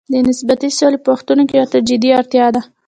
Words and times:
د 0.13 0.13
نسبي 0.27 0.69
سولې 0.79 0.99
په 1.01 1.09
وختونو 1.13 1.43
کې 1.49 1.55
ورته 1.59 1.77
جدي 1.89 2.09
اړتیا 2.19 2.47
ده. 2.55 2.61